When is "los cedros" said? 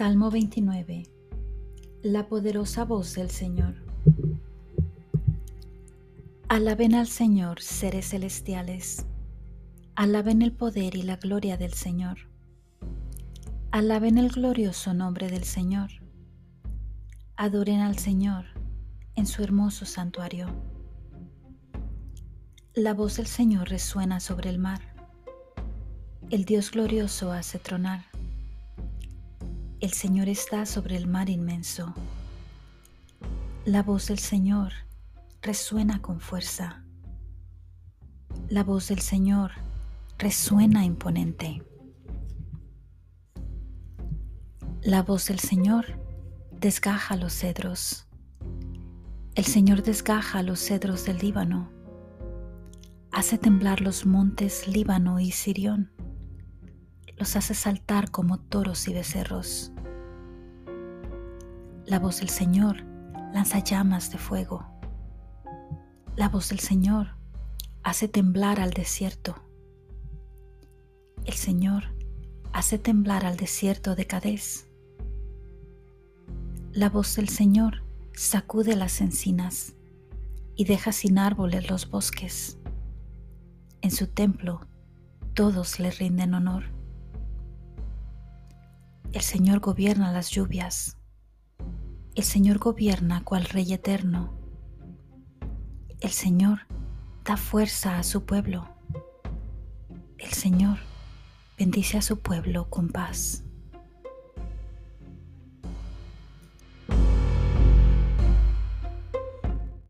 47.16-48.06, 50.42-51.06